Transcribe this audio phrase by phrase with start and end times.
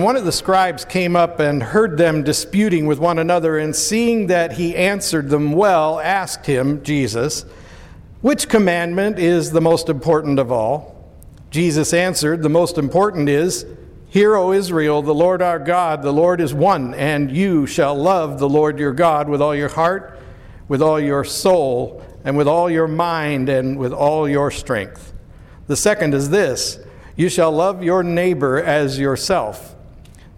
[0.00, 3.76] And one of the scribes came up and heard them disputing with one another, and
[3.76, 7.44] seeing that he answered them well, asked him, Jesus,
[8.22, 11.12] Which commandment is the most important of all?
[11.50, 13.66] Jesus answered, The most important is,
[14.08, 18.38] Hear, O Israel, the Lord our God, the Lord is one, and you shall love
[18.38, 20.18] the Lord your God with all your heart,
[20.66, 25.12] with all your soul, and with all your mind, and with all your strength.
[25.66, 26.78] The second is this
[27.16, 29.76] You shall love your neighbor as yourself.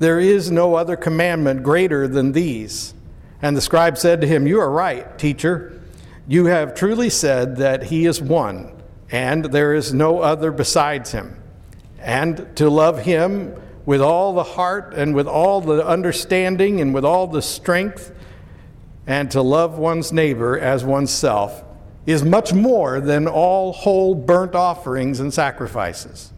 [0.03, 2.93] There is no other commandment greater than these.
[3.41, 5.81] And the scribe said to him, You are right, teacher.
[6.27, 11.41] You have truly said that he is one, and there is no other besides him.
[12.01, 13.55] And to love him
[13.87, 18.13] with all the heart, and with all the understanding, and with all the strength,
[19.07, 21.63] and to love one's neighbor as oneself
[22.07, 26.33] is much more than all whole burnt offerings and sacrifices.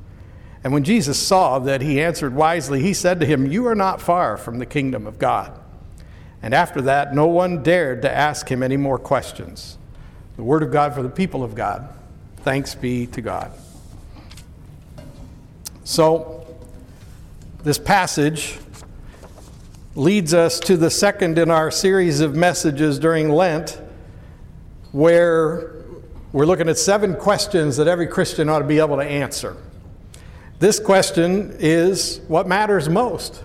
[0.64, 4.00] And when Jesus saw that he answered wisely, he said to him, You are not
[4.00, 5.60] far from the kingdom of God.
[6.42, 9.76] And after that, no one dared to ask him any more questions.
[10.36, 11.88] The word of God for the people of God.
[12.38, 13.52] Thanks be to God.
[15.84, 16.46] So,
[17.62, 18.58] this passage
[19.94, 23.78] leads us to the second in our series of messages during Lent,
[24.92, 25.74] where
[26.32, 29.56] we're looking at seven questions that every Christian ought to be able to answer.
[30.58, 33.42] This question is what matters most?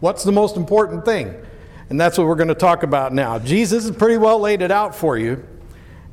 [0.00, 1.34] What's the most important thing?
[1.88, 3.38] And that's what we're going to talk about now.
[3.38, 5.44] Jesus has pretty well laid it out for you.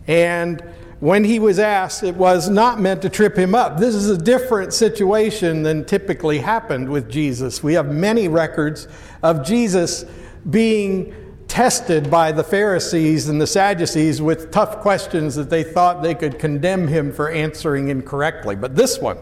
[0.07, 0.61] And
[0.99, 3.77] when he was asked, it was not meant to trip him up.
[3.77, 7.61] This is a different situation than typically happened with Jesus.
[7.61, 8.87] We have many records
[9.21, 10.05] of Jesus
[10.49, 11.13] being
[11.47, 16.39] tested by the Pharisees and the Sadducees with tough questions that they thought they could
[16.39, 18.55] condemn him for answering incorrectly.
[18.55, 19.17] But this one,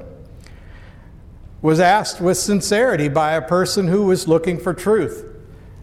[1.62, 5.25] was asked with sincerity by a person who was looking for truth.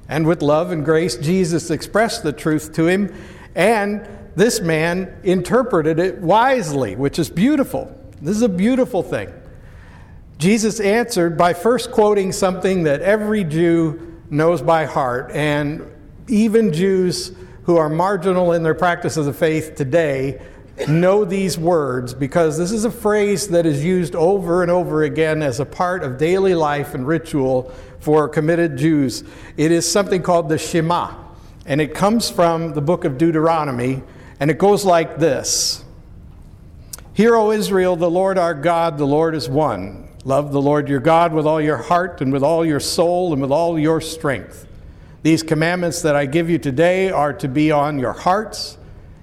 [0.08, 3.14] And with love and grace, Jesus expressed the truth to him,
[3.54, 7.94] and this man interpreted it wisely, which is beautiful.
[8.22, 9.32] This is a beautiful thing.
[10.38, 15.84] Jesus answered by first quoting something that every Jew knows by heart, and
[16.28, 17.32] even Jews
[17.64, 20.40] who are marginal in their practice of the faith today
[20.86, 25.42] know these words because this is a phrase that is used over and over again
[25.42, 29.24] as a part of daily life and ritual for committed Jews.
[29.56, 31.14] It is something called the Shema,
[31.66, 34.02] and it comes from the book of Deuteronomy,
[34.38, 35.84] and it goes like this
[37.14, 40.08] Hear, O Israel, the Lord our God, the Lord is one.
[40.24, 43.42] Love the Lord your God with all your heart and with all your soul and
[43.42, 44.66] with all your strength.
[45.22, 48.77] These commandments that I give you today are to be on your hearts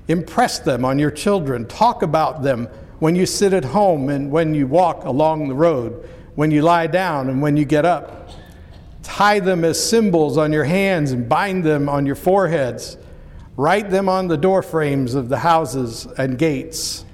[0.08, 1.66] Impress them on your children.
[1.68, 2.68] Talk about them
[3.00, 6.88] when you sit at home and when you walk along the road, when you lie
[6.88, 8.30] down and when you get up.
[9.04, 12.98] Tie them as symbols on your hands and bind them on your foreheads.
[13.58, 17.06] Write them on the doorframes of the houses and gates.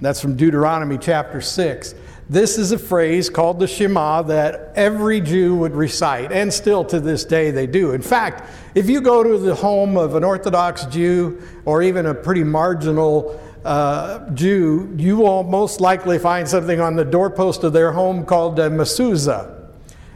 [0.00, 1.94] That's from Deuteronomy chapter 6.
[2.32, 6.98] This is a phrase called the Shema that every Jew would recite, and still to
[6.98, 7.92] this day they do.
[7.92, 12.14] In fact, if you go to the home of an Orthodox Jew or even a
[12.14, 17.92] pretty marginal uh, Jew, you will most likely find something on the doorpost of their
[17.92, 19.68] home called a mezuzah.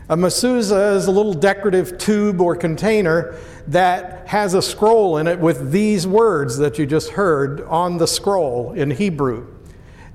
[0.08, 5.38] A mezuzah is a little decorative tube or container that has a scroll in it
[5.38, 9.48] with these words that you just heard on the scroll in Hebrew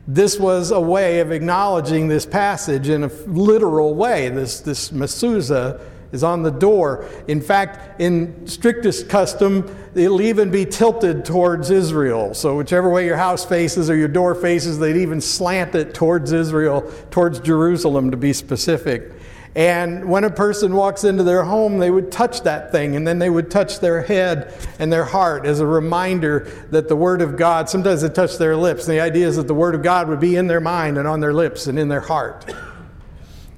[0.07, 4.29] this was a way of acknowledging this passage in a literal way.
[4.29, 5.79] This, this mezuzah
[6.12, 7.07] is on the door.
[7.28, 12.34] In fact, in strictest custom, it'll even be tilted towards Israel.
[12.34, 16.31] So, whichever way your house faces or your door faces, they'd even slant it towards
[16.31, 19.12] Israel, towards Jerusalem to be specific.
[19.53, 23.19] And when a person walks into their home, they would touch that thing, and then
[23.19, 27.35] they would touch their head and their heart as a reminder that the Word of
[27.35, 28.88] God, sometimes they touch their lips.
[28.88, 31.06] And the idea is that the Word of God would be in their mind and
[31.06, 32.53] on their lips and in their heart.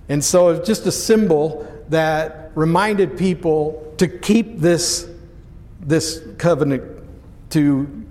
[0.10, 5.07] And so it's just a symbol that reminded people to keep this,
[5.80, 6.84] this covenant,
[7.51, 8.03] to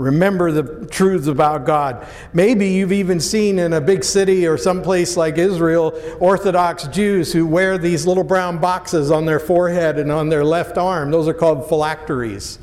[0.00, 2.06] Remember the truths about God.
[2.32, 7.46] Maybe you've even seen in a big city or someplace like Israel Orthodox Jews who
[7.46, 11.10] wear these little brown boxes on their forehead and on their left arm.
[11.10, 12.58] Those are called phylacteries.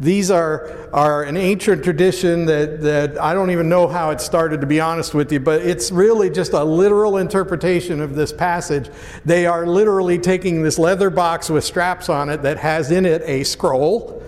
[0.00, 4.60] These are, are an ancient tradition that, that I don't even know how it started,
[4.60, 8.90] to be honest with you, but it's really just a literal interpretation of this passage.
[9.24, 13.22] They are literally taking this leather box with straps on it that has in it
[13.24, 14.22] a scroll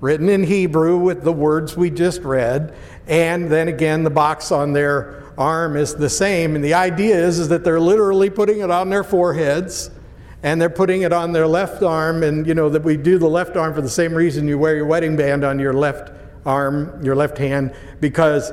[0.00, 2.74] written in Hebrew with the words we just read.
[3.06, 6.54] And then again, the box on their arm is the same.
[6.54, 9.90] And the idea is, is that they're literally putting it on their foreheads
[10.42, 12.22] and they're putting it on their left arm.
[12.22, 14.76] And you know that we do the left arm for the same reason you wear
[14.76, 16.12] your wedding band on your left
[16.46, 18.52] arm, your left hand, because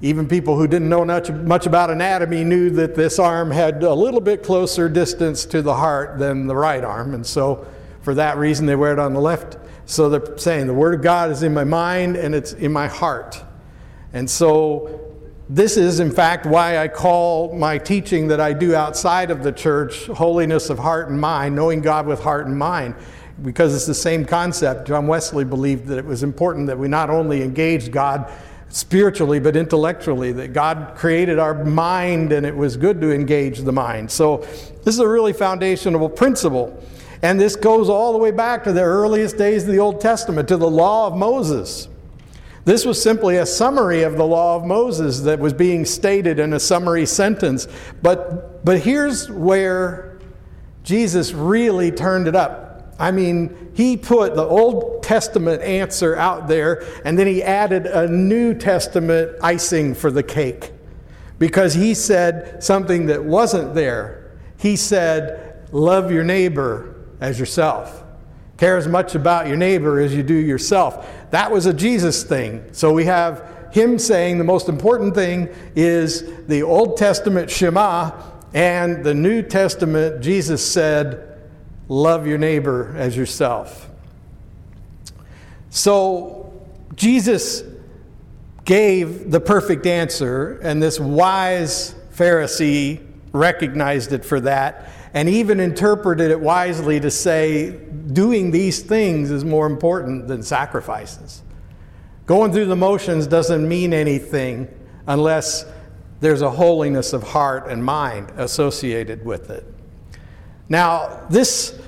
[0.00, 3.94] even people who didn't know much, much about anatomy knew that this arm had a
[3.94, 7.14] little bit closer distance to the heart than the right arm.
[7.14, 7.66] And so,
[8.02, 9.56] for that reason, they wear it on the left.
[9.86, 12.86] So they're saying the Word of God is in my mind and it's in my
[12.86, 13.42] heart.
[14.12, 15.00] And so,
[15.48, 19.52] this is, in fact, why I call my teaching that I do outside of the
[19.52, 22.94] church holiness of heart and mind, knowing God with heart and mind,
[23.42, 24.88] because it's the same concept.
[24.88, 28.32] John Wesley believed that it was important that we not only engage God
[28.68, 33.72] spiritually but intellectually, that God created our mind and it was good to engage the
[33.72, 34.10] mind.
[34.10, 36.82] So, this is a really foundational principle.
[37.24, 40.46] And this goes all the way back to the earliest days of the Old Testament,
[40.48, 41.88] to the law of Moses.
[42.66, 46.52] This was simply a summary of the law of Moses that was being stated in
[46.52, 47.66] a summary sentence.
[48.02, 50.18] But, but here's where
[50.82, 52.94] Jesus really turned it up.
[52.98, 58.06] I mean, he put the Old Testament answer out there, and then he added a
[58.06, 60.72] New Testament icing for the cake
[61.38, 64.30] because he said something that wasn't there.
[64.58, 66.93] He said, Love your neighbor
[67.24, 68.04] as yourself.
[68.58, 71.08] Care as much about your neighbor as you do yourself.
[71.30, 72.62] That was a Jesus thing.
[72.72, 78.12] So we have him saying the most important thing is the Old Testament Shema,
[78.52, 81.40] and the New Testament, Jesus said,
[81.88, 83.90] Love your neighbor as yourself.
[85.70, 86.52] So
[86.94, 87.64] Jesus
[88.64, 96.30] gave the perfect answer, and this wise Pharisee recognized it for that and even interpreted
[96.30, 97.70] it wisely to say
[98.12, 101.42] doing these things is more important than sacrifices.
[102.26, 104.68] Going through the motions doesn't mean anything
[105.06, 105.66] unless
[106.20, 109.64] there's a holiness of heart and mind associated with it.
[110.68, 111.78] Now, this,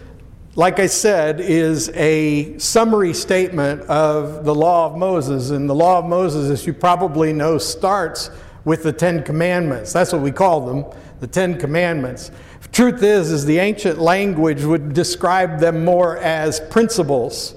[0.55, 5.51] like I said, is a summary statement of the law of Moses.
[5.51, 8.31] And the law of Moses, as you probably know, starts
[8.67, 9.93] with the Ten Commandments.
[9.93, 10.85] That's what we call them,
[11.21, 12.31] the Ten Commandments.
[12.73, 17.55] Truth is, is the ancient language would describe them more as principles.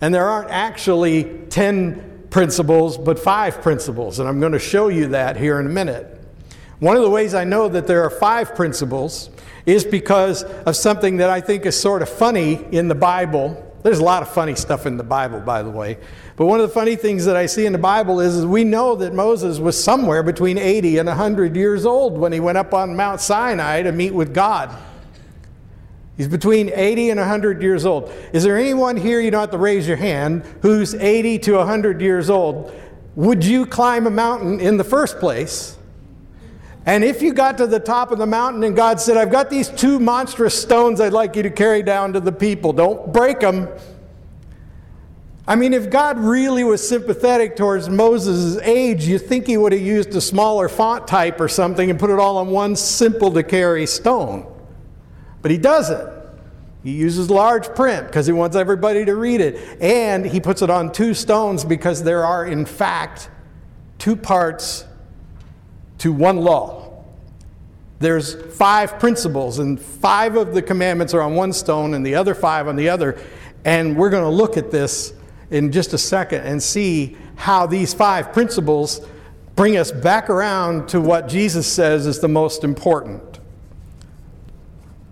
[0.00, 4.18] And there aren't actually 10 principles, but five principles.
[4.18, 6.20] And I'm going to show you that here in a minute.
[6.80, 9.30] One of the ways I know that there are five principles
[9.64, 13.73] is because of something that I think is sort of funny in the Bible.
[13.84, 15.98] There's a lot of funny stuff in the Bible, by the way.
[16.36, 18.64] But one of the funny things that I see in the Bible is, is we
[18.64, 22.72] know that Moses was somewhere between 80 and 100 years old when he went up
[22.72, 24.74] on Mount Sinai to meet with God.
[26.16, 28.10] He's between 80 and 100 years old.
[28.32, 32.00] Is there anyone here, you don't have to raise your hand, who's 80 to 100
[32.00, 32.72] years old?
[33.16, 35.76] Would you climb a mountain in the first place?
[36.86, 39.48] And if you got to the top of the mountain and God said, I've got
[39.48, 43.40] these two monstrous stones I'd like you to carry down to the people, don't break
[43.40, 43.68] them.
[45.46, 49.80] I mean, if God really was sympathetic towards Moses' age, you think he would have
[49.80, 53.42] used a smaller font type or something and put it all on one simple to
[53.42, 54.50] carry stone.
[55.42, 56.14] But he doesn't.
[56.82, 59.82] He uses large print because he wants everybody to read it.
[59.82, 63.30] And he puts it on two stones because there are, in fact,
[63.98, 64.86] two parts
[65.98, 67.04] to one law.
[68.00, 72.34] There's five principles, and five of the commandments are on one stone and the other
[72.34, 73.18] five on the other.
[73.64, 75.14] And we're going to look at this
[75.50, 79.00] in just a second and see how these five principles
[79.56, 83.34] bring us back around to what Jesus says is the most important.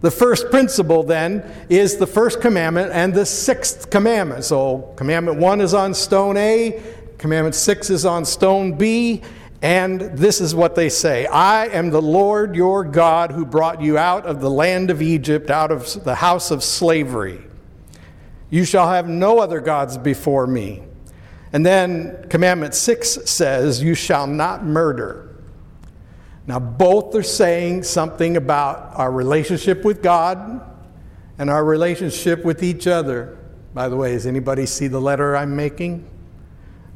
[0.00, 4.44] The first principle, then, is the first commandment and the sixth commandment.
[4.44, 6.82] So, commandment one is on stone A,
[7.18, 9.22] commandment six is on stone B,
[9.62, 13.96] and this is what they say I am the Lord your God who brought you
[13.96, 17.40] out of the land of Egypt, out of the house of slavery.
[18.50, 20.82] You shall have no other gods before me.
[21.52, 25.28] And then commandment 6 says, You shall not murder.
[26.46, 30.60] Now, both are saying something about our relationship with God
[31.38, 33.38] and our relationship with each other.
[33.74, 36.08] By the way, does anybody see the letter I'm making?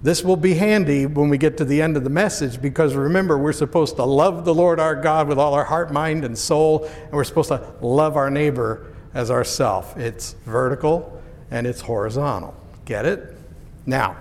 [0.02, 3.38] This will be handy when we get to the end of the message because remember,
[3.38, 6.84] we're supposed to love the Lord our God with all our heart, mind, and soul,
[6.84, 9.96] and we're supposed to love our neighbor as ourself.
[9.96, 12.54] It's vertical and it's horizontal.
[12.84, 13.34] Get it?
[13.86, 14.16] Now,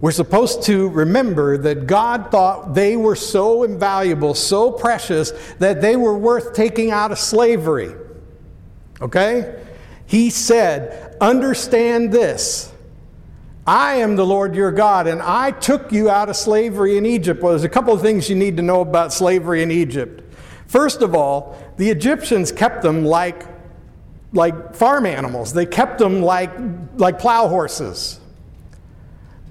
[0.00, 5.96] we're supposed to remember that God thought they were so invaluable, so precious, that they
[5.96, 7.94] were worth taking out of slavery.
[9.00, 9.60] Okay?
[10.06, 12.72] He said, Understand this.
[13.68, 17.42] I am the Lord your God, and I took you out of slavery in Egypt.
[17.42, 20.24] Well, there's a couple of things you need to know about slavery in Egypt.
[20.68, 23.44] First of all, the Egyptians kept them like,
[24.32, 25.52] like farm animals.
[25.52, 26.50] They kept them like,
[26.96, 28.18] like plow horses.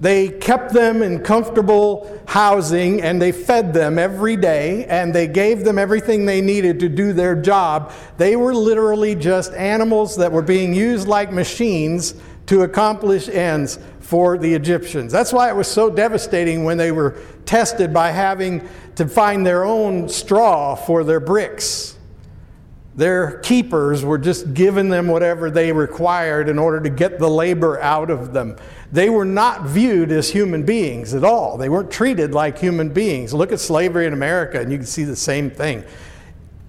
[0.00, 5.64] They kept them in comfortable housing and they fed them every day and they gave
[5.64, 7.92] them everything they needed to do their job.
[8.16, 12.14] They were literally just animals that were being used like machines
[12.48, 15.12] to accomplish ends for the Egyptians.
[15.12, 19.66] That's why it was so devastating when they were tested by having to find their
[19.66, 21.94] own straw for their bricks.
[22.96, 27.78] Their keepers were just giving them whatever they required in order to get the labor
[27.82, 28.56] out of them.
[28.90, 31.58] They were not viewed as human beings at all.
[31.58, 33.34] They weren't treated like human beings.
[33.34, 35.84] Look at slavery in America, and you can see the same thing.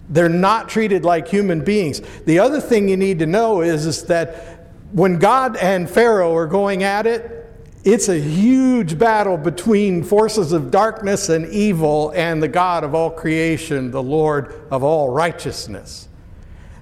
[0.10, 2.02] They're not treated like human beings.
[2.26, 4.59] The other thing you need to know is, is that
[4.92, 7.36] when God and Pharaoh are going at it,
[7.84, 13.10] it's a huge battle between forces of darkness and evil and the God of all
[13.10, 16.10] creation, the Lord of all righteousness.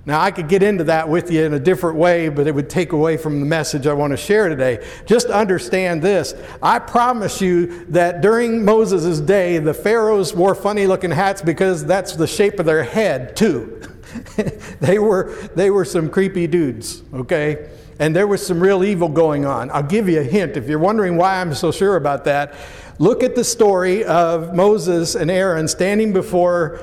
[0.07, 2.69] Now, I could get into that with you in a different way, but it would
[2.69, 4.87] take away from the message I want to share today.
[5.05, 6.33] Just understand this.
[6.63, 12.15] I promise you that during Moses' day, the pharaohs wore funny looking hats because that's
[12.15, 13.81] the shape of their head, too.
[14.79, 17.69] they, were, they were some creepy dudes, okay?
[17.99, 19.71] And there was some real evil going on.
[19.71, 20.57] I'll give you a hint.
[20.57, 22.55] If you're wondering why I'm so sure about that,
[22.99, 26.81] look at the story of Moses and Aaron standing before.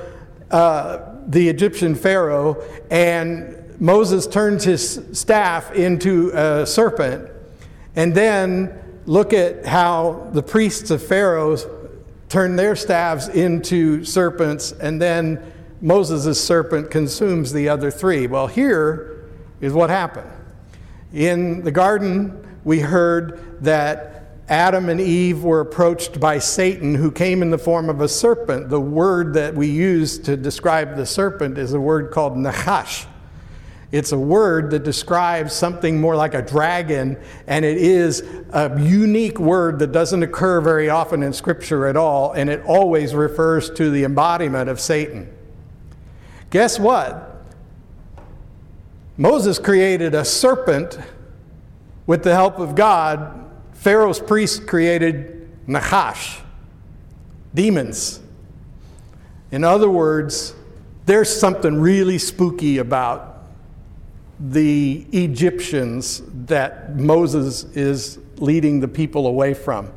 [0.51, 7.29] Uh, the Egyptian Pharaoh, and Moses turns his staff into a serpent.
[7.95, 11.57] And then look at how the priests of Pharaoh
[12.29, 18.27] turn their staffs into serpents, and then Moses' serpent consumes the other three.
[18.27, 19.29] Well, here
[19.61, 20.29] is what happened.
[21.15, 27.41] In the garden, we heard that Adam and Eve were approached by Satan, who came
[27.41, 28.69] in the form of a serpent.
[28.69, 33.05] The word that we use to describe the serpent is a word called nachash.
[33.93, 37.17] It's a word that describes something more like a dragon,
[37.47, 42.33] and it is a unique word that doesn't occur very often in Scripture at all,
[42.33, 45.33] and it always refers to the embodiment of Satan.
[46.49, 47.34] Guess what?
[49.17, 50.99] Moses created a serpent
[52.05, 53.45] with the help of God
[53.85, 56.39] Pharaoh's priests created Nachash,
[57.53, 58.19] demons.
[59.51, 60.55] In other words,
[61.05, 63.43] there's something really spooky about
[64.39, 69.91] the Egyptians that Moses is leading the people away from.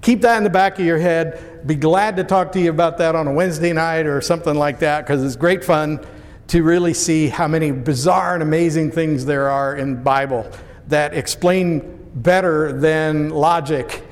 [0.00, 1.66] Keep that in the back of your head.
[1.66, 4.78] Be glad to talk to you about that on a Wednesday night or something like
[4.78, 5.98] that because it's great fun
[6.48, 10.50] to really see how many bizarre and amazing things there are in the Bible
[10.88, 14.04] that explain better than logic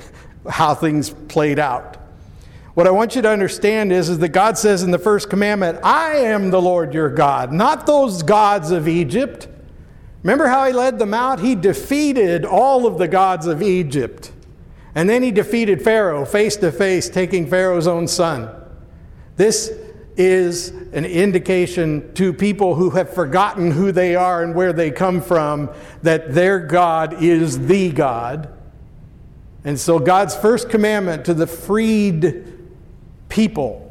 [0.49, 1.99] how things played out.
[2.75, 5.79] What I want you to understand is, is that God says in the first commandment,
[5.85, 9.47] I am the Lord your God, not those gods of Egypt.
[10.23, 11.41] Remember how he led them out?
[11.41, 14.33] He defeated all of the gods of Egypt.
[14.95, 18.49] And then he defeated Pharaoh face to face, taking Pharaoh's own son.
[19.37, 19.71] This
[20.17, 25.21] is an indication to people who have forgotten who they are and where they come
[25.21, 25.71] from
[26.03, 28.53] that their God is the God.
[29.65, 32.45] And so, God's first commandment to the freed
[33.29, 33.82] people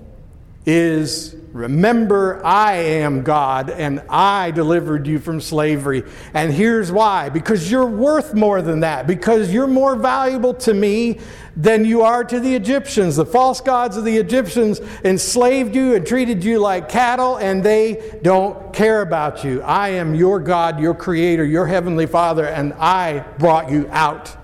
[0.65, 6.03] is Remember, I am God and I delivered you from slavery.
[6.33, 11.19] And here's why because you're worth more than that, because you're more valuable to me
[11.57, 13.17] than you are to the Egyptians.
[13.17, 18.19] The false gods of the Egyptians enslaved you and treated you like cattle, and they
[18.21, 19.61] don't care about you.
[19.61, 24.37] I am your God, your creator, your heavenly Father, and I brought you out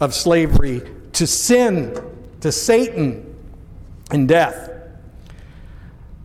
[0.00, 1.96] of slavery to sin,
[2.40, 3.36] to Satan,
[4.10, 4.71] and death.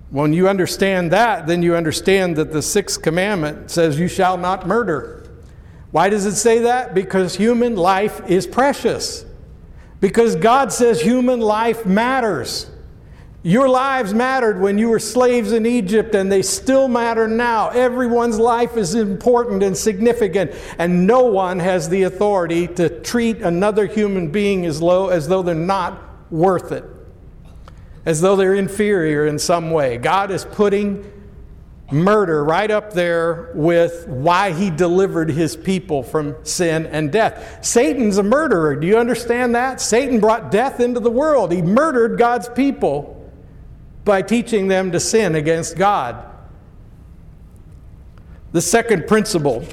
[0.09, 4.65] When you understand that, then you understand that the sixth commandment says, You shall not
[4.65, 5.29] murder.
[5.91, 6.93] Why does it say that?
[6.93, 9.25] Because human life is precious.
[9.99, 12.69] Because God says human life matters.
[13.43, 17.69] Your lives mattered when you were slaves in Egypt, and they still matter now.
[17.69, 23.85] Everyone's life is important and significant, and no one has the authority to treat another
[23.85, 26.83] human being as low as though they're not worth it
[28.07, 29.97] as though they're inferior in some way.
[29.97, 31.11] God is putting
[31.91, 37.65] murder right up there with why he delivered his people from sin and death.
[37.65, 38.77] Satan's a murderer.
[38.77, 39.81] Do you understand that?
[39.81, 41.51] Satan brought death into the world.
[41.51, 43.29] He murdered God's people
[44.05, 46.23] by teaching them to sin against God.
[48.53, 49.65] The second principle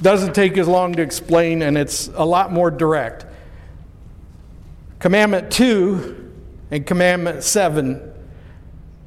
[0.00, 3.26] doesn't take as long to explain and it's a lot more direct.
[5.00, 6.21] Commandment 2
[6.72, 8.12] and commandment 7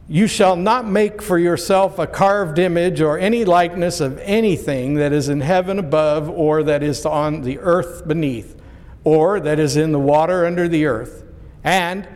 [0.08, 5.12] You shall not make for yourself a carved image or any likeness of anything that
[5.12, 8.56] is in heaven above, or that is on the earth beneath,
[9.04, 11.24] or that is in the water under the earth.
[11.64, 12.08] And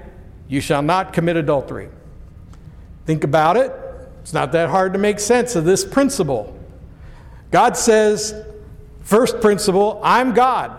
[0.47, 1.89] you shall not commit adultery.
[3.07, 3.73] Think about it.
[4.21, 6.55] It's not that hard to make sense of this principle.
[7.49, 8.35] God says,
[9.01, 10.78] first principle, I'm God.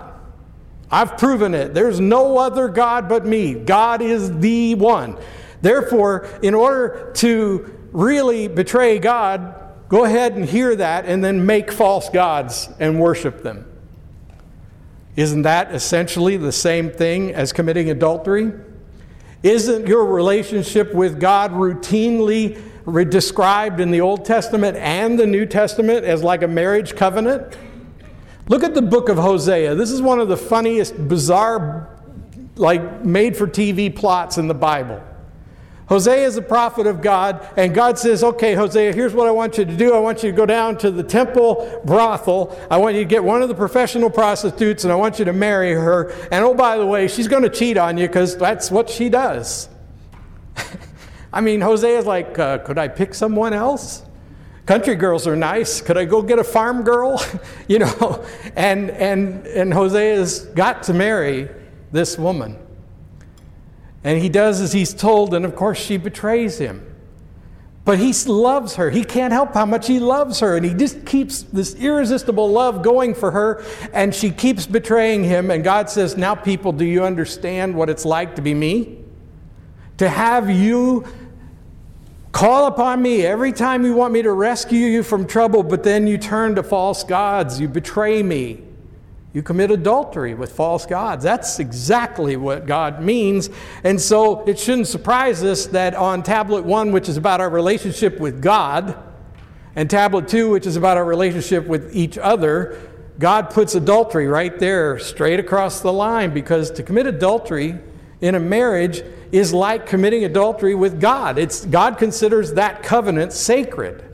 [0.91, 1.73] I've proven it.
[1.73, 3.55] There's no other God but me.
[3.55, 5.17] God is the one.
[5.63, 9.55] Therefore, in order to really betray God,
[9.89, 13.67] go ahead and hear that and then make false gods and worship them.
[15.17, 18.53] Isn't that essentially the same thing as committing adultery?
[19.43, 22.61] Isn't your relationship with God routinely
[23.11, 27.57] described in the Old Testament and the New Testament as like a marriage covenant?
[28.51, 29.77] Look at the book of Hosea.
[29.77, 31.89] This is one of the funniest, bizarre,
[32.57, 35.01] like made for TV plots in the Bible.
[35.89, 39.57] Hosea is a prophet of God, and God says, Okay, Hosea, here's what I want
[39.57, 39.95] you to do.
[39.95, 42.59] I want you to go down to the temple brothel.
[42.69, 45.33] I want you to get one of the professional prostitutes, and I want you to
[45.33, 46.11] marry her.
[46.33, 49.09] And oh, by the way, she's going to cheat on you because that's what she
[49.09, 49.69] does.
[51.33, 54.03] I mean, Hosea's like, uh, Could I pick someone else?
[54.67, 55.81] Country girls are nice.
[55.81, 57.23] Could I go get a farm girl?
[57.69, 58.25] you know,
[58.57, 61.49] and, and, and Hosea's got to marry
[61.93, 62.59] this woman.
[64.05, 66.87] And he does as he's told, and of course, she betrays him.
[67.85, 68.91] But he loves her.
[68.91, 70.57] He can't help how much he loves her.
[70.57, 73.65] And he just keeps this irresistible love going for her.
[73.93, 75.51] And she keeps betraying him.
[75.51, 78.99] And God says, Now, people, do you understand what it's like to be me?
[79.97, 81.05] To have you
[82.33, 86.07] call upon me every time you want me to rescue you from trouble, but then
[86.07, 87.61] you turn to false gods.
[87.61, 88.63] You betray me.
[89.33, 91.23] You commit adultery with false gods.
[91.23, 93.49] That's exactly what God means.
[93.85, 98.19] And so it shouldn't surprise us that on tablet one, which is about our relationship
[98.19, 98.97] with God,
[99.77, 102.77] and tablet two, which is about our relationship with each other,
[103.21, 107.79] God puts adultery right there, straight across the line, because to commit adultery
[108.21, 111.39] in a marriage is like committing adultery with God.
[111.39, 114.05] It's, God considers that covenant sacred.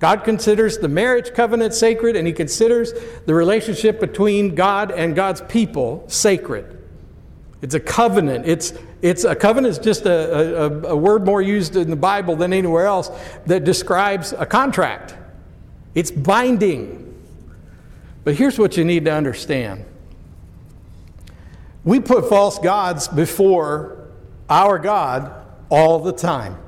[0.00, 2.92] God considers the marriage covenant sacred, and He considers
[3.26, 6.78] the relationship between God and God's people sacred.
[7.62, 8.46] It's a covenant.
[8.46, 12.36] It's, it's a covenant is just a, a, a word more used in the Bible
[12.36, 13.10] than anywhere else
[13.46, 15.14] that describes a contract.
[15.94, 17.00] It's binding.
[18.24, 19.84] But here's what you need to understand.
[21.84, 23.93] We put false gods before
[24.48, 25.32] our God
[25.68, 26.58] all the time.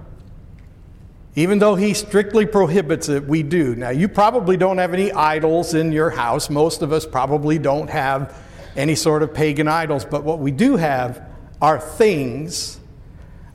[1.35, 3.75] Even though he strictly prohibits it, we do.
[3.77, 6.49] Now, you probably don't have any idols in your house.
[6.49, 8.35] Most of us probably don't have
[8.75, 10.05] any sort of pagan idols.
[10.07, 11.23] But what we do have
[11.61, 12.81] are things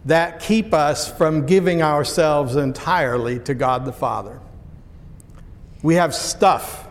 [0.06, 4.40] that keep us from giving ourselves entirely to God the Father.
[5.82, 6.88] We have stuff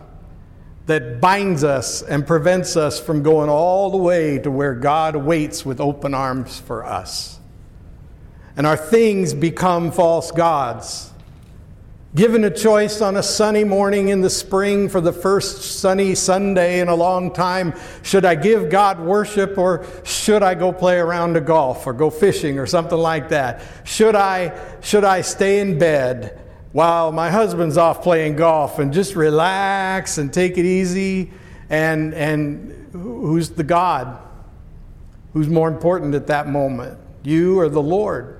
[0.91, 5.65] that binds us and prevents us from going all the way to where God waits
[5.65, 7.39] with open arms for us
[8.57, 11.11] and our things become false gods.
[12.13, 16.81] Given a choice on a sunny morning in the spring for the first sunny Sunday
[16.81, 17.73] in a long time,
[18.03, 22.09] should I give God worship or should I go play around a golf or go
[22.09, 23.61] fishing or something like that?
[23.85, 26.40] Should I, should I stay in bed
[26.71, 31.31] while my husband's off playing golf and just relax and take it easy?
[31.69, 34.19] And, and who's the God?
[35.33, 38.37] Who's more important at that moment, you or the Lord?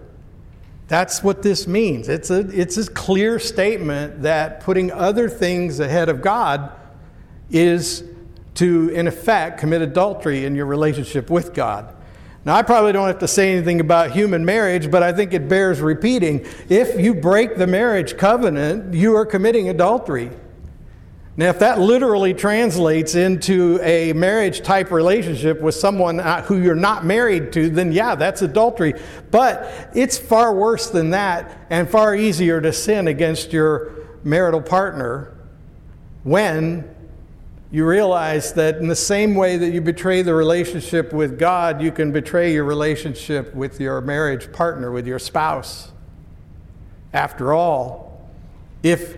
[0.88, 2.10] That's what this means.
[2.10, 6.70] It's a, it's a clear statement that putting other things ahead of God
[7.50, 8.04] is
[8.56, 11.96] to, in effect, commit adultery in your relationship with God.
[12.43, 15.47] Now, I probably don't have to say anything about human marriage, but I think it
[15.47, 16.45] bears repeating.
[16.69, 20.32] If you break the marriage covenant, you are committing adultery.
[21.38, 26.75] Now, if that literally translates into a marriage type relationship with someone uh, who you're
[26.75, 28.95] not married to, then yeah, that's adultery.
[29.30, 35.38] But it's far worse than that and far easier to sin against your marital partner
[36.23, 36.89] when
[37.72, 41.92] you realize that in the same way that you betray the relationship with God, you
[41.92, 45.92] can betray your relationship with your marriage partner, with your spouse.
[47.14, 48.30] After all,
[48.84, 49.16] if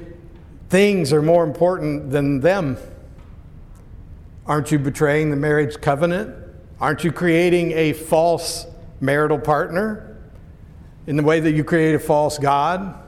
[0.74, 2.76] things are more important than them.
[4.48, 6.36] Aren't you betraying the marriage covenant?
[6.82, 8.66] Aren't you creating a false
[9.00, 10.18] marital partner
[11.06, 13.03] in the way that you create a false God?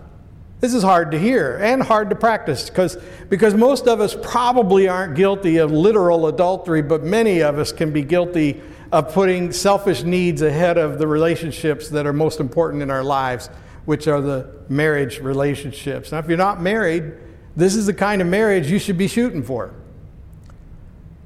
[0.62, 2.98] This is hard to hear and hard to practice because,
[3.30, 7.92] because most of us probably aren't guilty of literal adultery, but many of us can
[7.92, 12.90] be guilty of putting selfish needs ahead of the relationships that are most important in
[12.90, 13.50] our lives
[13.86, 16.12] which are the marriage relationships.
[16.12, 17.14] Now, if you're not married,
[17.56, 19.74] this is the kind of marriage you should be shooting for.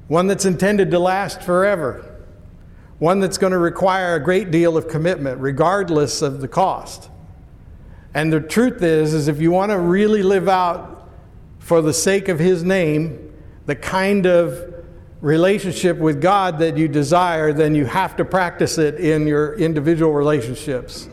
[0.08, 2.04] One that's intended to last forever.
[2.98, 7.08] One that's going to require a great deal of commitment, regardless of the cost.
[8.14, 11.08] And the truth is, is if you want to really live out
[11.58, 13.32] for the sake of His name,
[13.66, 14.74] the kind of
[15.20, 20.12] relationship with God that you desire, then you have to practice it in your individual
[20.12, 21.08] relationships.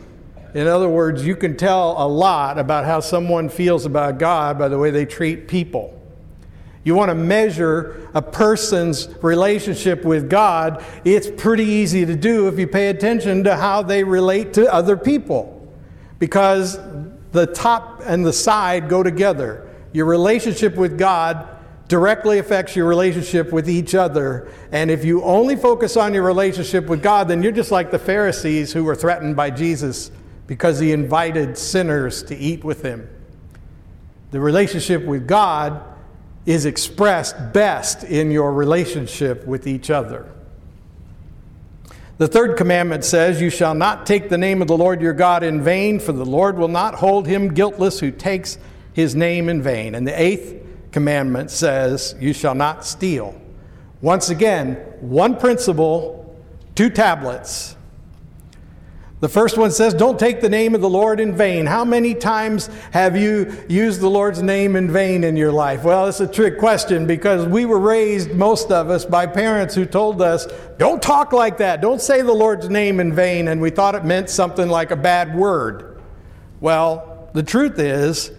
[0.54, 4.68] In other words, you can tell a lot about how someone feels about God by
[4.68, 5.94] the way they treat people.
[6.84, 12.58] You want to measure a person's relationship with God, it's pretty easy to do if
[12.58, 15.57] you pay attention to how they relate to other people.
[16.18, 16.78] Because
[17.32, 19.68] the top and the side go together.
[19.92, 21.48] Your relationship with God
[21.88, 24.52] directly affects your relationship with each other.
[24.72, 27.98] And if you only focus on your relationship with God, then you're just like the
[27.98, 30.10] Pharisees who were threatened by Jesus
[30.46, 33.08] because he invited sinners to eat with him.
[34.30, 35.82] The relationship with God
[36.44, 40.30] is expressed best in your relationship with each other.
[42.18, 45.44] The third commandment says, You shall not take the name of the Lord your God
[45.44, 48.58] in vain, for the Lord will not hold him guiltless who takes
[48.92, 49.94] his name in vain.
[49.94, 53.40] And the eighth commandment says, You shall not steal.
[54.02, 56.36] Once again, one principle,
[56.74, 57.76] two tablets.
[59.20, 61.66] The first one says, Don't take the name of the Lord in vain.
[61.66, 65.82] How many times have you used the Lord's name in vain in your life?
[65.82, 69.86] Well, it's a trick question because we were raised, most of us, by parents who
[69.86, 70.46] told us,
[70.78, 71.80] Don't talk like that.
[71.80, 73.48] Don't say the Lord's name in vain.
[73.48, 76.00] And we thought it meant something like a bad word.
[76.60, 78.30] Well, the truth is,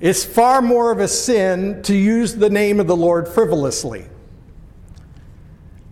[0.00, 4.06] it's far more of a sin to use the name of the Lord frivolously.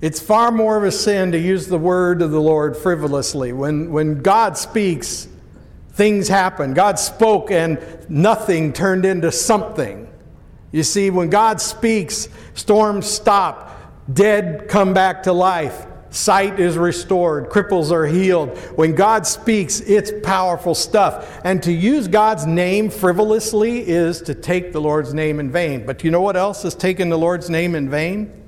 [0.07, 3.53] It's far more of a sin to use the word of the Lord frivolously.
[3.53, 5.27] When, when God speaks,
[5.95, 6.75] things happen.
[6.75, 10.09] God spoke and nothing turned into something.
[10.71, 13.73] You see, when God speaks, storms stop,
[14.15, 18.57] dead come back to life, sight is restored, cripples are healed.
[18.77, 21.41] When God speaks, it's powerful stuff.
[21.43, 25.85] And to use God's name frivolously is to take the Lord's name in vain.
[25.85, 28.46] But you know what else is taking the Lord's name in vain?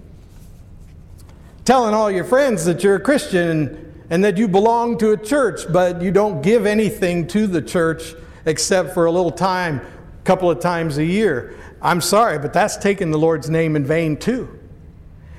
[1.68, 5.70] Telling all your friends that you're a Christian and that you belong to a church,
[5.70, 8.14] but you don't give anything to the church
[8.46, 11.58] except for a little time, a couple of times a year.
[11.82, 14.48] I'm sorry, but that's taking the Lord's name in vain too.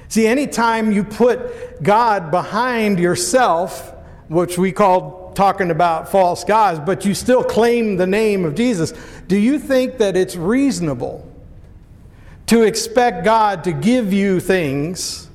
[0.07, 3.91] See, anytime you put God behind yourself,
[4.27, 8.93] which we call talking about false gods, but you still claim the name of Jesus,
[9.27, 11.27] do you think that it's reasonable
[12.45, 15.28] to expect God to give you things?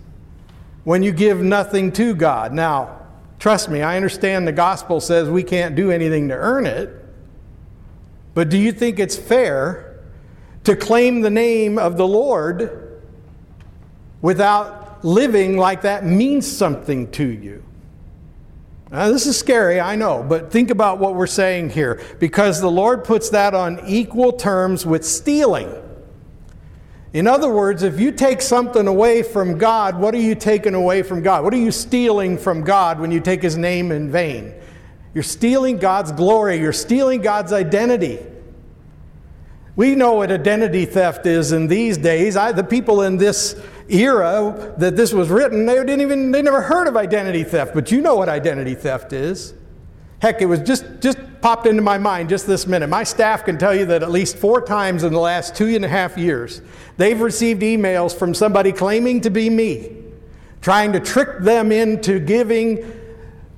[0.84, 2.52] When you give nothing to God.
[2.52, 3.00] Now,
[3.38, 6.90] trust me, I understand the gospel says we can't do anything to earn it,
[8.34, 10.00] but do you think it's fair
[10.64, 13.02] to claim the name of the Lord
[14.22, 17.62] without living like that means something to you?
[18.90, 22.70] Now, this is scary, I know, but think about what we're saying here because the
[22.70, 25.83] Lord puts that on equal terms with stealing.
[27.14, 31.04] In other words, if you take something away from God, what are you taking away
[31.04, 31.44] from God?
[31.44, 34.52] What are you stealing from God when you take His name in vain?
[35.14, 38.18] You're stealing God's glory, you're stealing God's identity.
[39.76, 42.36] We know what identity theft is in these days.
[42.36, 46.62] I, the people in this era that this was written, they didn't even they never
[46.62, 49.54] heard of identity theft, but you know what identity theft is.
[50.24, 52.86] Heck, it was just just popped into my mind just this minute.
[52.86, 55.84] My staff can tell you that at least four times in the last two and
[55.84, 56.62] a half years,
[56.96, 59.94] they've received emails from somebody claiming to be me,
[60.62, 62.90] trying to trick them into giving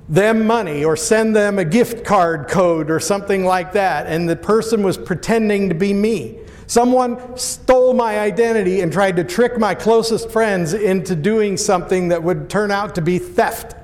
[0.08, 4.08] them money or send them a gift card code or something like that.
[4.08, 6.40] And the person was pretending to be me.
[6.66, 12.24] Someone stole my identity and tried to trick my closest friends into doing something that
[12.24, 13.76] would turn out to be theft.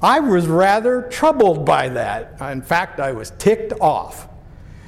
[0.00, 2.40] I was rather troubled by that.
[2.40, 4.28] In fact, I was ticked off.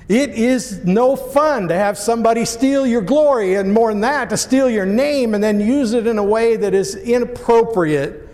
[0.09, 4.37] It is no fun to have somebody steal your glory, and more than that, to
[4.37, 8.27] steal your name and then use it in a way that is inappropriate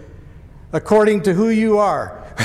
[0.73, 2.25] according to who you are.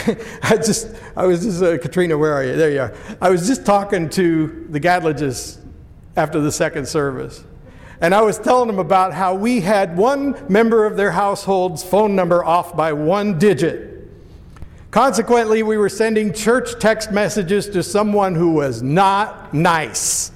[0.43, 2.55] I just, I was just, uh, Katrina, where are you?
[2.55, 2.93] There you are.
[3.21, 5.59] I was just talking to the Gadledges
[6.15, 7.43] after the second service.
[8.01, 12.15] And I was telling them about how we had one member of their household's phone
[12.15, 13.88] number off by one digit.
[14.91, 20.31] Consequently, we were sending church text messages to someone who was not nice.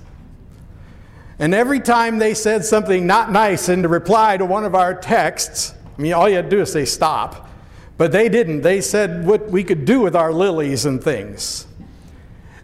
[1.39, 4.93] And every time they said something not nice in the reply to one of our
[4.93, 7.49] texts, I mean, all you had to do is say stop.
[7.97, 8.61] But they didn't.
[8.61, 11.67] They said what we could do with our lilies and things.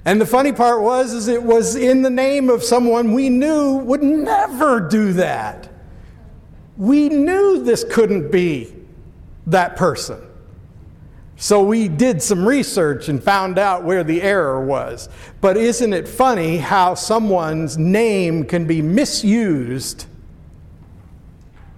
[0.05, 3.77] And the funny part was is it was in the name of someone we knew
[3.77, 5.69] would never do that.
[6.77, 8.73] We knew this couldn't be
[9.47, 10.28] that person.
[11.41, 15.07] So we did some research and found out where the error was.
[15.39, 20.05] But isn't it funny how someone's name can be misused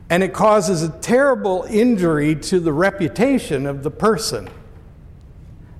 [0.09, 4.49] and it causes a terrible injury to the reputation of the person?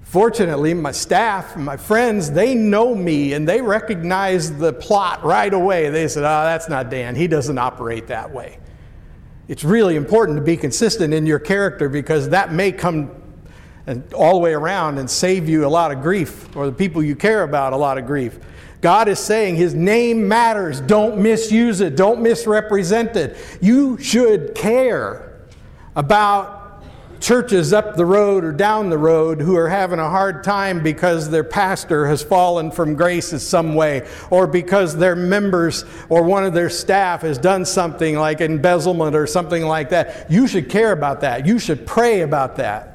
[0.03, 5.89] Fortunately, my staff my friends, they know me and they recognize the plot right away.
[5.89, 7.15] They said, Oh, that's not Dan.
[7.15, 8.59] He doesn't operate that way.
[9.47, 13.20] It's really important to be consistent in your character because that may come
[13.87, 17.03] and all the way around and save you a lot of grief or the people
[17.03, 18.39] you care about a lot of grief.
[18.81, 20.81] God is saying his name matters.
[20.81, 21.95] Don't misuse it.
[21.95, 23.37] Don't misrepresent it.
[23.61, 25.39] You should care
[25.95, 26.61] about
[27.21, 31.29] churches up the road or down the road who are having a hard time because
[31.29, 36.43] their pastor has fallen from grace in some way, or because their members or one
[36.43, 40.31] of their staff has done something like embezzlement or something like that.
[40.31, 41.45] You should care about that.
[41.45, 42.90] You should pray about that.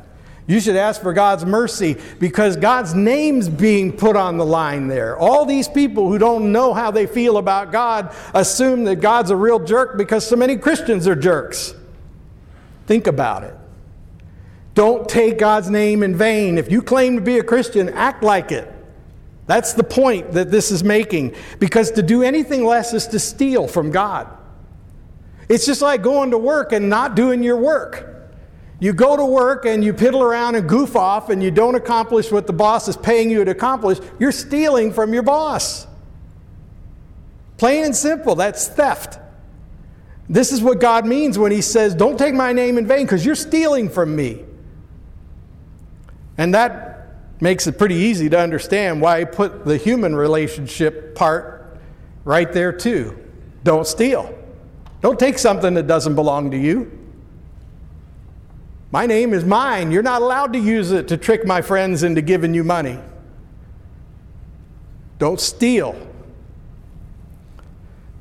[0.48, 5.16] You should ask for God's mercy because God's name's being put on the line there.
[5.16, 9.36] All these people who don't know how they feel about God assume that God's a
[9.36, 11.74] real jerk because so many Christians are jerks.
[12.86, 13.54] Think about it.
[14.74, 16.58] Don't take God's name in vain.
[16.58, 18.72] If you claim to be a Christian, act like it.
[19.46, 23.66] That's the point that this is making because to do anything less is to steal
[23.66, 24.28] from God.
[25.48, 28.15] It's just like going to work and not doing your work.
[28.78, 32.30] You go to work and you piddle around and goof off and you don't accomplish
[32.30, 35.86] what the boss is paying you to accomplish, you're stealing from your boss.
[37.56, 39.18] Plain and simple, that's theft.
[40.28, 43.24] This is what God means when He says, Don't take my name in vain because
[43.24, 44.44] you're stealing from me.
[46.36, 51.78] And that makes it pretty easy to understand why He put the human relationship part
[52.24, 53.16] right there, too.
[53.62, 54.36] Don't steal.
[55.00, 57.05] Don't take something that doesn't belong to you.
[58.96, 59.92] My name is mine.
[59.92, 62.98] You're not allowed to use it to trick my friends into giving you money.
[65.18, 65.94] Don't steal.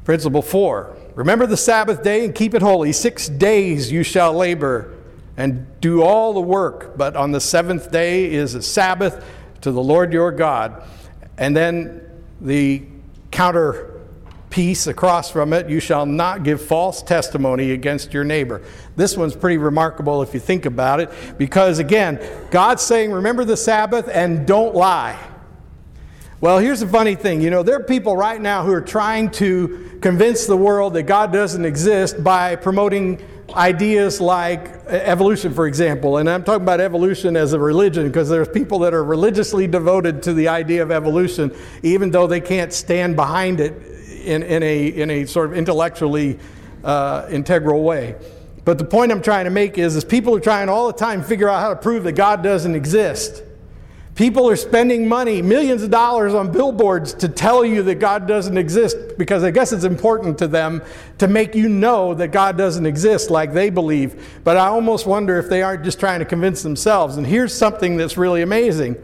[0.03, 2.91] Principle four remember the Sabbath day and keep it holy.
[2.91, 4.93] Six days you shall labor
[5.37, 9.23] and do all the work, but on the seventh day is a Sabbath
[9.61, 10.83] to the Lord your God.
[11.37, 12.01] And then
[12.41, 12.83] the
[13.31, 13.95] counter
[14.49, 18.61] piece across from it, you shall not give false testimony against your neighbor.
[18.95, 23.57] This one's pretty remarkable if you think about it, because again, God's saying, remember the
[23.57, 25.19] Sabbath and don't lie.
[26.41, 27.41] Well, here's the funny thing.
[27.41, 31.03] You know, there are people right now who are trying to convince the world that
[31.03, 36.17] God doesn't exist by promoting ideas like evolution, for example.
[36.17, 40.23] And I'm talking about evolution as a religion because there's people that are religiously devoted
[40.23, 43.73] to the idea of evolution, even though they can't stand behind it
[44.25, 46.37] in, in, a, in a sort of intellectually
[46.83, 48.15] uh, integral way.
[48.65, 51.21] But the point I'm trying to make is, is people are trying all the time
[51.21, 53.43] to figure out how to prove that God doesn't exist.
[54.15, 58.57] People are spending money, millions of dollars on billboards to tell you that God doesn't
[58.57, 60.81] exist because I guess it's important to them
[61.17, 64.39] to make you know that God doesn't exist like they believe.
[64.45, 67.17] But I almost wonder if they aren't just trying to convince themselves.
[67.17, 68.95] And here's something that's really amazing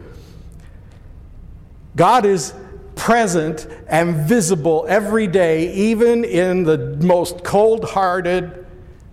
[1.94, 2.54] God is
[2.96, 8.61] present and visible every day, even in the most cold hearted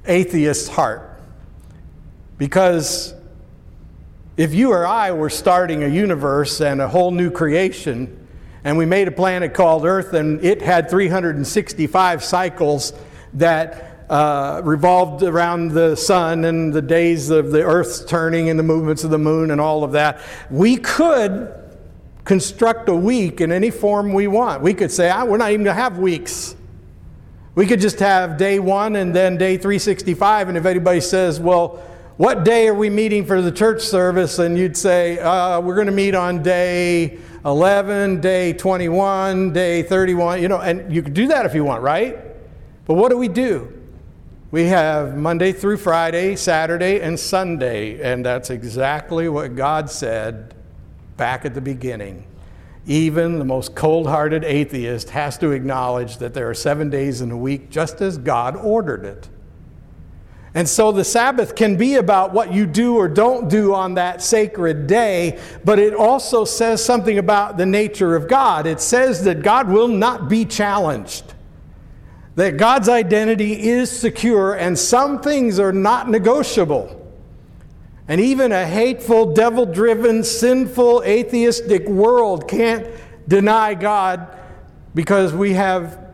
[0.05, 1.21] atheist's heart.
[2.37, 3.13] Because
[4.37, 8.27] if you or I were starting a universe and a whole new creation,
[8.63, 12.93] and we made a planet called Earth, and it had 365 cycles
[13.33, 18.63] that uh, revolved around the sun and the days of the Earth's turning and the
[18.63, 21.53] movements of the moon and all of that, we could
[22.25, 24.61] construct a week in any form we want.
[24.61, 26.55] We could say, ah, we're not even going to have weeks.
[27.59, 30.47] We could just have day one and then day 365.
[30.47, 31.83] And if anybody says, well,
[32.15, 34.39] what day are we meeting for the church service?
[34.39, 40.41] And you'd say, uh, we're going to meet on day 11, day 21, day 31,
[40.41, 42.17] you know, and you could do that if you want, right?
[42.85, 43.77] But what do we do?
[44.51, 50.55] We have Monday through Friday, Saturday, and Sunday, and that's exactly what God said
[51.17, 52.25] back at the beginning.
[52.87, 57.31] Even the most cold hearted atheist has to acknowledge that there are seven days in
[57.31, 59.29] a week just as God ordered it.
[60.55, 64.21] And so the Sabbath can be about what you do or don't do on that
[64.21, 68.65] sacred day, but it also says something about the nature of God.
[68.65, 71.35] It says that God will not be challenged,
[72.35, 76.98] that God's identity is secure, and some things are not negotiable.
[78.09, 82.87] And even a hateful, devil driven, sinful, atheistic world can't
[83.27, 84.35] deny God
[84.95, 86.09] because we have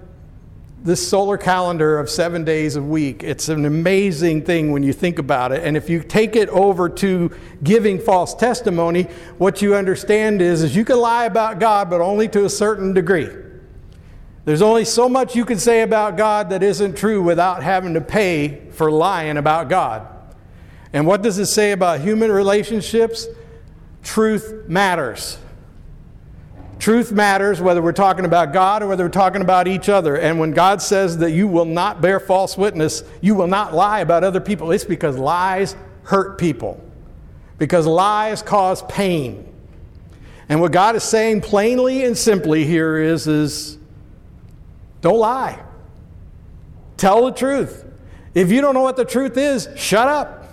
[0.83, 3.23] this solar calendar of seven days a week.
[3.23, 5.63] It's an amazing thing when you think about it.
[5.63, 7.31] And if you take it over to
[7.63, 9.03] giving false testimony,
[9.37, 12.93] what you understand is, is you can lie about God, but only to a certain
[12.93, 13.29] degree.
[14.43, 18.01] There's only so much you can say about God that isn't true without having to
[18.01, 20.14] pay for lying about God.
[20.95, 23.27] And what does it say about human relationships?
[24.01, 25.37] Truth matters.
[26.79, 30.15] Truth matters whether we're talking about God or whether we're talking about each other.
[30.15, 33.99] And when God says that you will not bear false witness, you will not lie
[33.99, 36.81] about other people, it's because lies hurt people,
[37.57, 39.53] because lies cause pain.
[40.47, 43.77] And what God is saying plainly and simply here is, is
[45.01, 45.61] don't lie.
[46.95, 47.83] Tell the truth.
[48.33, 50.43] If you don't know what the truth is, shut up.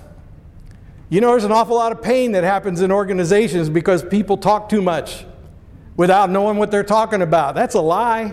[1.12, 4.70] You know, there's an awful lot of pain that happens in organizations because people talk
[4.70, 5.26] too much
[5.94, 7.54] without knowing what they're talking about.
[7.54, 8.32] That's a lie.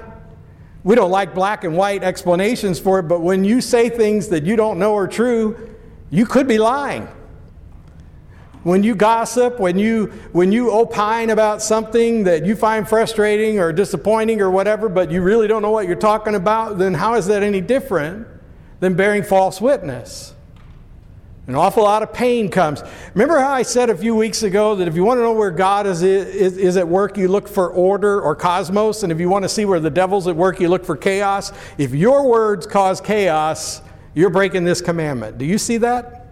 [0.86, 4.46] We don't like black and white explanations for it, but when you say things that
[4.46, 5.76] you don't know are true,
[6.10, 7.10] you could be lying.
[8.63, 13.74] When you gossip, when you, when you opine about something that you find frustrating or
[13.74, 17.28] disappointing or whatever, but you really don't know what you're talking about, then how is
[17.28, 18.26] that any different
[18.80, 20.34] than bearing false witness?
[21.49, 22.83] An awful lot of pain comes.
[23.15, 25.49] Remember how I said a few weeks ago that if you want to know where
[25.49, 29.29] God is, is, is, at work, you look for order or cosmos, and if you
[29.29, 31.51] want to see where the devil's at work, you look for chaos?
[31.79, 33.81] If your words cause chaos,
[34.13, 35.39] you're breaking this commandment.
[35.39, 36.27] Do you see that?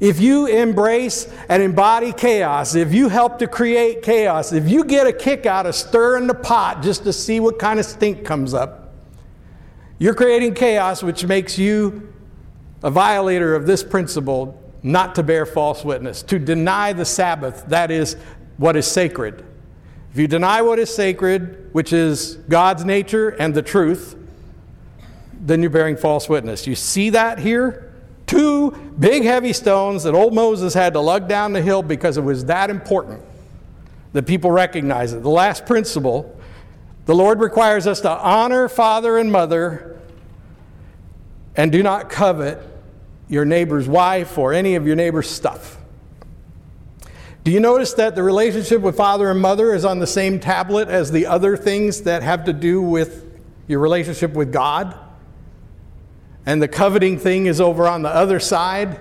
[0.00, 5.06] If you embrace and embody chaos, if you help to create chaos, if you get
[5.06, 8.54] a kick out of stirring the pot just to see what kind of stink comes
[8.54, 8.94] up,
[9.98, 12.10] you're creating chaos, which makes you
[12.82, 17.90] a violator of this principle not to bear false witness, to deny the Sabbath, that
[17.90, 18.16] is
[18.56, 19.44] what is sacred.
[20.12, 24.16] If you deny what is sacred, which is God's nature and the truth,
[25.40, 26.66] then you're bearing false witness.
[26.66, 27.92] You see that here?
[28.26, 32.22] Two big heavy stones that old Moses had to lug down the hill because it
[32.22, 33.22] was that important
[34.12, 35.22] that people recognize it.
[35.22, 36.34] The last principle
[37.06, 39.97] the Lord requires us to honor father and mother
[41.56, 42.58] and do not covet
[43.28, 45.76] your neighbor's wife or any of your neighbor's stuff.
[47.44, 50.88] Do you notice that the relationship with father and mother is on the same tablet
[50.88, 53.24] as the other things that have to do with
[53.66, 54.98] your relationship with God?
[56.44, 59.00] And the coveting thing is over on the other side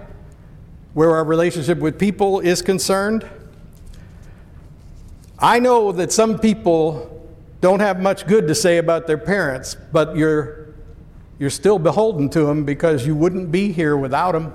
[0.97, 3.23] where our relationship with people is concerned?
[5.37, 7.29] I know that some people
[7.61, 10.56] don't have much good to say about their parents, but you're
[11.39, 14.53] you're still beholden to them because you wouldn't be here without them.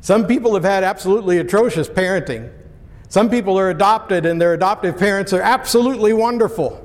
[0.00, 2.52] Some people have had absolutely atrocious parenting.
[3.08, 6.84] Some people are adopted and their adoptive parents are absolutely wonderful.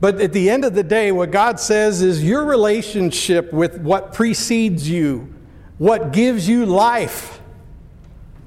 [0.00, 4.12] But at the end of the day, what God says is your relationship with what
[4.12, 5.32] precedes you,
[5.78, 7.40] what gives you life,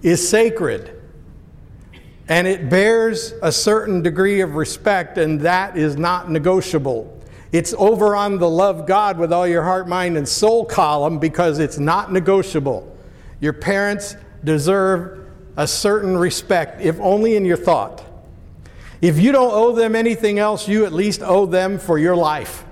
[0.03, 1.01] is sacred.
[2.27, 7.16] And it bears a certain degree of respect, and that is not negotiable.
[7.51, 11.59] It's over on the love God with all your heart, mind, and soul column because
[11.59, 12.95] it's not negotiable.
[13.39, 18.03] Your parents deserve a certain respect, if only in your thought.
[19.01, 22.65] If you don't owe them anything else, you at least owe them for your life.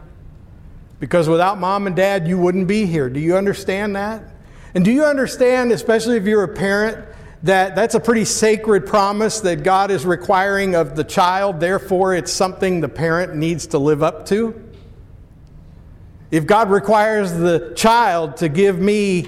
[0.99, 3.09] Because without mom and dad, you wouldn't be here.
[3.09, 4.23] Do you understand that?
[4.73, 7.05] And do you understand, especially if you're a parent,
[7.43, 12.31] that that's a pretty sacred promise that God is requiring of the child, therefore, it's
[12.31, 14.59] something the parent needs to live up to?
[16.31, 19.23] If God requires the child to give me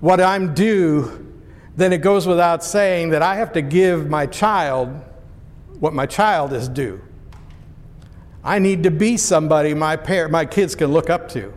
[0.00, 1.34] what I'm due,
[1.76, 4.88] then it goes without saying that I have to give my child
[5.80, 7.00] what my child is due.
[8.44, 11.52] I need to be somebody my, par- my kids can look up to.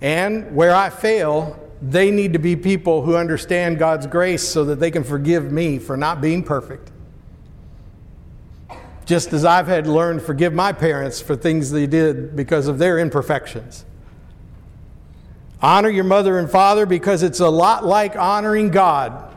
[0.00, 4.80] And where I fail, they need to be people who understand God's grace so that
[4.80, 6.90] they can forgive me for not being perfect.
[9.06, 12.66] Just as I've had to learn to forgive my parents for things they did because
[12.66, 13.84] of their imperfections.
[15.62, 19.34] Honor your mother and father because it's a lot like honoring God.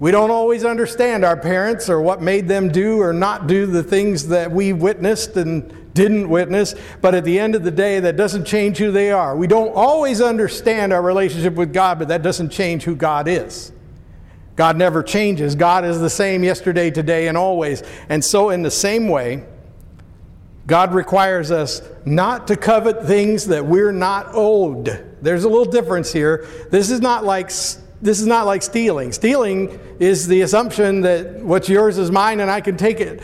[0.00, 3.82] We don't always understand our parents or what made them do or not do the
[3.82, 8.16] things that we witnessed and didn't witness, but at the end of the day, that
[8.16, 9.36] doesn't change who they are.
[9.36, 13.70] We don't always understand our relationship with God, but that doesn't change who God is.
[14.56, 15.54] God never changes.
[15.54, 17.82] God is the same yesterday, today, and always.
[18.08, 19.44] And so, in the same way,
[20.66, 25.16] God requires us not to covet things that we're not owed.
[25.20, 26.46] There's a little difference here.
[26.70, 29.12] This is not like this is not like stealing.
[29.12, 33.22] Stealing is the assumption that what's yours is mine and I can take it.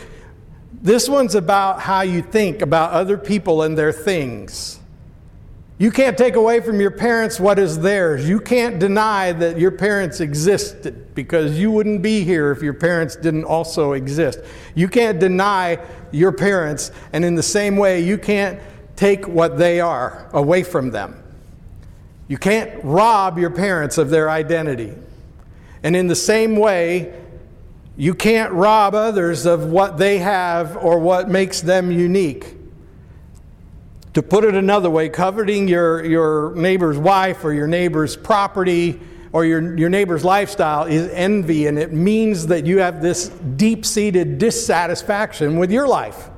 [0.81, 4.80] This one's about how you think about other people and their things.
[5.81, 8.29] You can't take away from your parents what is theirs.
[8.29, 13.15] You can't deny that your parents existed because you wouldn't be here if your parents
[13.15, 14.41] didn't also exist.
[14.75, 15.79] You can't deny
[16.11, 18.59] your parents, and in the same way, you can't
[18.95, 21.15] take what they are away from them.
[22.27, 24.93] You can't rob your parents of their identity.
[25.81, 27.11] And in the same way,
[27.97, 32.60] you can't rob others of what they have or what makes them unique.
[34.13, 38.99] To put it another way, coveting your, your neighbor's wife or your neighbor's property
[39.31, 43.85] or your, your neighbor's lifestyle is envy, and it means that you have this deep
[43.85, 46.30] seated dissatisfaction with your life.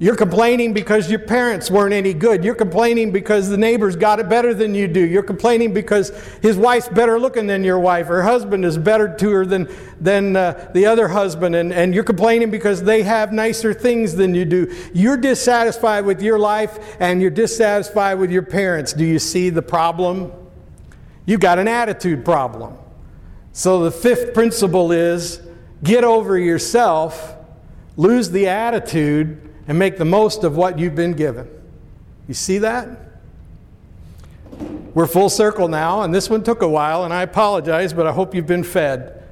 [0.00, 2.42] You're complaining because your parents weren't any good.
[2.42, 4.98] You're complaining because the neighbors got it better than you do.
[4.98, 6.10] You're complaining because
[6.42, 8.08] his wife's better looking than your wife.
[8.08, 9.68] Her husband is better to her than,
[10.00, 11.54] than uh, the other husband.
[11.54, 14.74] And, and you're complaining because they have nicer things than you do.
[14.92, 18.94] You're dissatisfied with your life and you're dissatisfied with your parents.
[18.94, 20.32] Do you see the problem?
[21.24, 22.76] You've got an attitude problem.
[23.52, 25.40] So the fifth principle is
[25.84, 27.36] get over yourself,
[27.96, 31.48] lose the attitude and make the most of what you've been given.
[32.28, 32.88] You see that?
[34.94, 38.12] We're full circle now, and this one took a while, and I apologize, but I
[38.12, 39.22] hope you've been fed.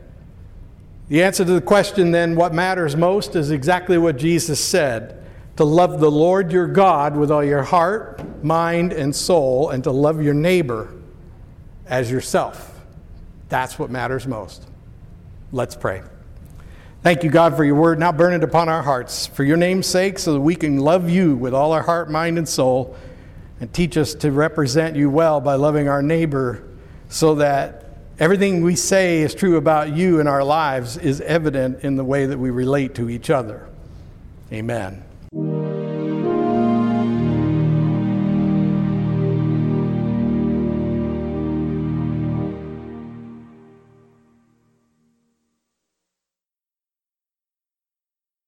[1.09, 5.22] The answer to the question then, what matters most, is exactly what Jesus said
[5.57, 9.91] to love the Lord your God with all your heart, mind, and soul, and to
[9.91, 10.95] love your neighbor
[11.87, 12.80] as yourself.
[13.49, 14.66] That's what matters most.
[15.53, 16.03] Let's pray.
[17.03, 17.98] Thank you, God, for your word.
[17.98, 21.11] Now burn it upon our hearts for your name's sake, so that we can love
[21.11, 22.96] you with all our heart, mind, and soul,
[23.61, 26.62] and teach us to represent you well by loving our neighbor,
[27.09, 31.96] so that everything we say is true about you in our lives is evident in
[31.96, 33.68] the way that we relate to each other.
[34.53, 35.03] Amen.